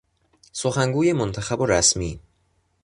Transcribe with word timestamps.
سخنگوی 0.53 1.13
منتخب 1.13 1.59
و 1.61 1.65
رسمی 1.65 2.19